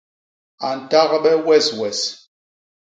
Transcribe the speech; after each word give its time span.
A 0.67 0.69
ntagbe 0.79 1.31
weswes! 1.45 1.99